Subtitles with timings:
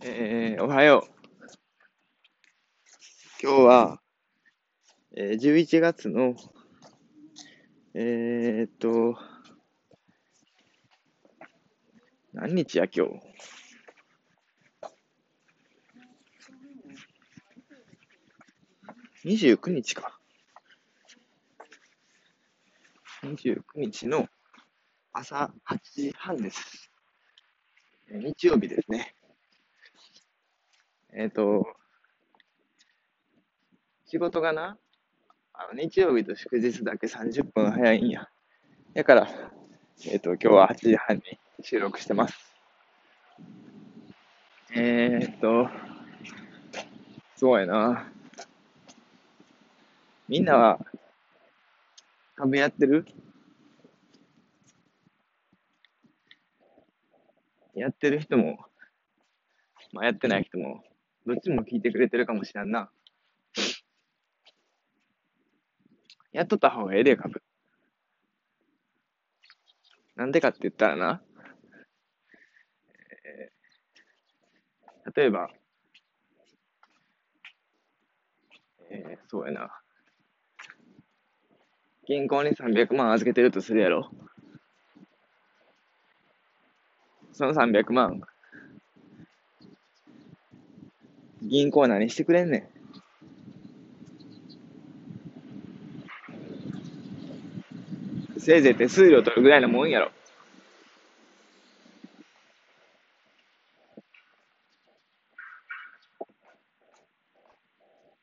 [0.00, 1.12] えー、おはよう。
[3.42, 4.00] 今日は、
[5.16, 6.36] えー、11月の、
[7.94, 9.18] えー、っと、
[12.32, 13.12] 何日や今日
[19.24, 20.16] ？29日か。
[23.24, 24.28] 29日の
[25.12, 26.92] 朝8時半です。
[28.12, 29.17] 日曜日ですね。
[31.12, 31.66] えっ、ー、と、
[34.06, 34.78] 仕事がな、
[35.54, 38.28] あの日曜日と祝日だけ30分早いんや。
[38.94, 39.28] だから、
[40.06, 41.22] えっ、ー、と、今日は8時半に
[41.62, 42.34] 収録してます。
[44.74, 45.68] えー、っと、
[47.36, 48.12] そうやな。
[50.28, 50.78] みんなは、
[52.36, 53.06] 株やってる？
[57.74, 58.58] やってる人も、
[59.92, 60.82] まあ、やってない人も
[61.28, 62.90] どっちも聞いてくれてるかもしれんな。
[66.32, 67.42] やっとった方がええで、株。
[70.16, 71.22] なんでかって言ったらな、
[73.26, 75.50] えー、例えば、
[78.90, 79.70] えー、そうやな。
[82.06, 84.10] 銀行に300万預けてるとするやろ。
[87.32, 88.22] その300万、
[91.42, 92.58] 銀行は何してくれんね
[98.36, 98.40] ん。
[98.40, 100.10] せいぜい手数料取るぐらいのもんやろ。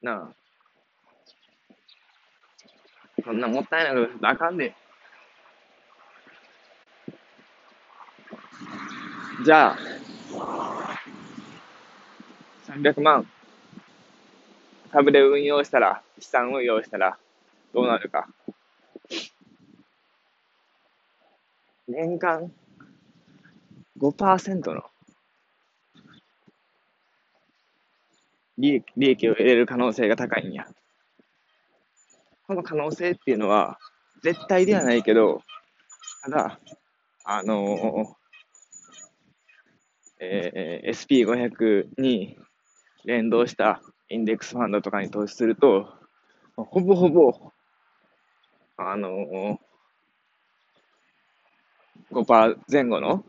[0.02, 0.36] なあ。
[3.24, 4.76] そんなもったいないことあかんで。
[9.44, 9.78] じゃあ、
[12.76, 13.26] 300万、
[14.92, 17.18] 株で運用したら、資産運用したら、
[17.74, 18.28] どうなるか。
[21.88, 22.52] 年間
[23.98, 24.84] 5%の
[28.58, 30.68] 利益利益を得れる可能性が高いんや。
[32.48, 33.80] この可能性っていうのは、
[34.22, 35.44] 絶対ではないけど、
[36.24, 36.60] ただ、
[37.24, 42.38] あのー、えー、SP500 に
[43.06, 45.88] 連動したインデックスファンドとかに投資すると、
[46.56, 47.52] ほぼほぼ、
[48.78, 49.58] あのー、
[52.12, 53.24] 5%前後の、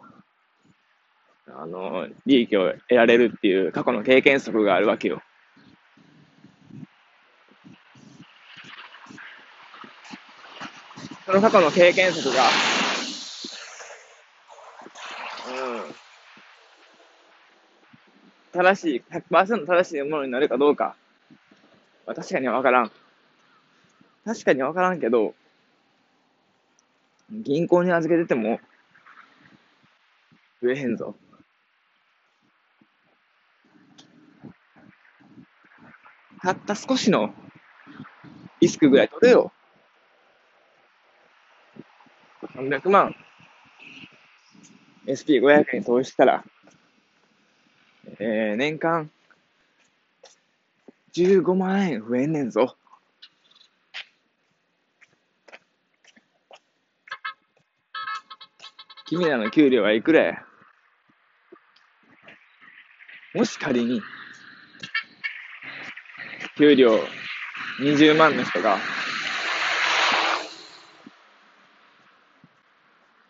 [1.48, 5.22] あのー、利益を得られるっていう過去の経験則があるわけよ。
[11.26, 12.44] その過去の経験則が、
[15.48, 15.94] うん、
[18.56, 20.96] 正しい、100%正しいものになるかどうか、
[22.06, 22.90] まあ、確かにはわからん。
[24.24, 25.34] 確かにわからんけど、
[27.30, 28.60] 銀行に預けてても、
[30.62, 31.14] 増えへんぞ。
[36.40, 37.34] たった少しの
[38.60, 39.52] リスクぐらい取れよ。
[42.54, 43.14] 300万
[45.06, 46.44] SP500 に投資したら、
[48.18, 49.10] えー、年間
[51.12, 52.76] 15万円増えんねんぞ。
[59.06, 60.46] 君らの給料はいくらや？
[63.34, 64.00] もし仮に、
[66.56, 66.98] 給料
[67.80, 68.78] 20万の人が、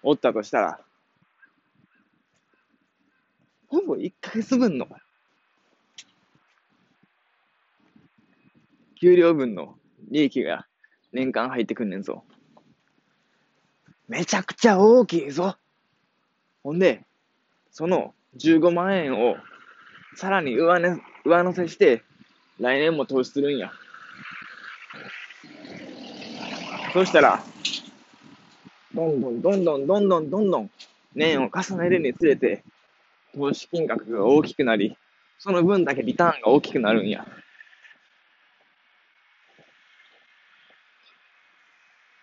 [0.03, 0.81] おったとしたら、
[3.69, 4.87] ほぼ1ヶ月分の、
[9.01, 9.79] 給料分の
[10.11, 10.67] 利益が
[11.11, 12.23] 年間入ってくんねんぞ。
[14.09, 15.57] めちゃくちゃ大きいぞ。
[16.63, 17.03] ほんで、
[17.71, 19.37] その15万円を
[20.17, 22.03] さらに上,、ね、上乗せして、
[22.61, 23.73] 来年も投資するんや。
[26.93, 27.43] そしたら、
[28.95, 30.71] どんどんどんどんどんどんどんどん
[31.15, 32.63] 年を重ねるにつれて、
[33.37, 34.97] 投資金額が大きくなり、
[35.39, 37.27] その分だけリターンが大きくなるんや。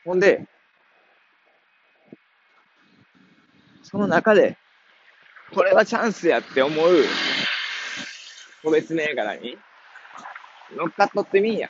[0.04, 0.48] ほんで、
[3.83, 4.57] その中で、
[5.54, 6.89] これはチャンスやって思う
[8.63, 9.56] 個別銘柄に
[10.75, 11.69] 乗っかっとってみんや。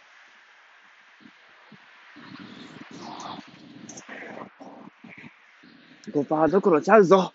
[6.13, 7.34] 5%どころちゃうぞ。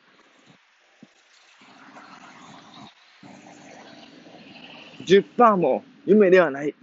[5.09, 6.75] 10%も夢ではない。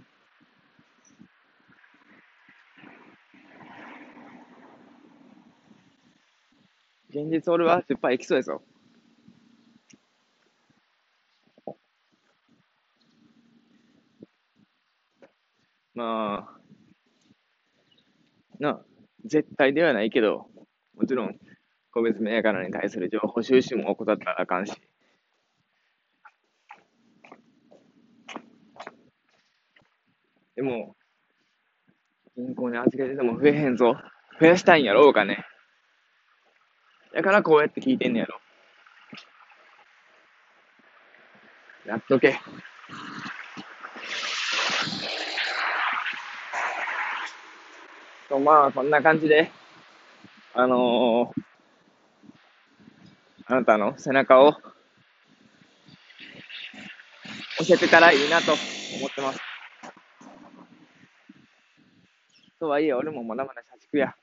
[7.10, 8.62] 現実俺は10%いきそうですよ。
[15.94, 16.60] まあ、
[18.58, 18.84] な、
[19.24, 20.48] 絶対ではないけど、
[20.96, 21.38] もちろん、
[21.92, 24.72] 個別銘柄に対する情報収集も怠ったらあかんし。
[30.56, 30.96] でも、
[32.34, 33.94] 銀行に預けてても増えへんぞ。
[34.40, 35.44] 増やしたいんやろうかね。
[37.14, 38.40] だからこうやって聞いてんねやろ。
[41.86, 42.38] やっとけ。
[48.28, 49.50] と、まあ、こんな感じで、
[50.54, 51.42] あのー、
[53.46, 54.60] あなたの背中を押
[57.64, 58.60] せてたらいいなと思
[59.06, 59.55] ってます。
[62.58, 64.14] とはいえ、俺もまだまだ社畜や。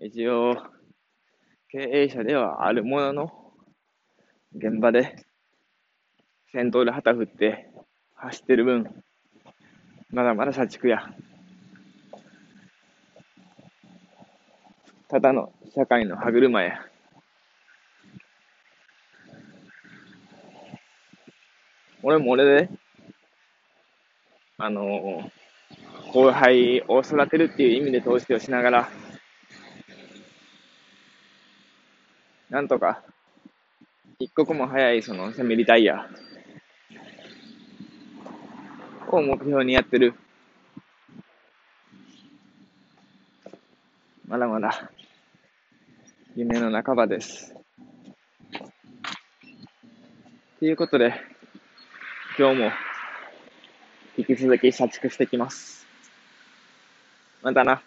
[0.00, 0.56] 一応、
[1.68, 3.52] 経営者ではあるものの、
[4.54, 5.26] 現場で
[6.52, 7.70] 先頭で旗振って
[8.14, 9.04] 走ってる分、
[10.10, 11.06] まだまだ社畜や。
[15.08, 16.80] ただの社会の歯車や。
[22.02, 22.70] 俺も俺で、
[24.60, 25.30] あの、
[26.12, 28.88] 後輩を育てるっていう意味で投資をしながら、
[32.50, 33.04] なんとか、
[34.18, 36.08] 一刻も早いそのセミリタイヤ
[39.06, 40.14] を目標にやってる。
[44.26, 44.90] まだまだ、
[46.34, 47.54] 夢の半ばです。
[50.58, 51.14] ということで、
[52.36, 52.70] 今日も、
[54.18, 55.86] 引き続き社畜してきます。
[57.40, 57.80] またな。